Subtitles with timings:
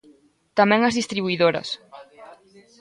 [0.57, 1.69] Tamén ás distribuidoras.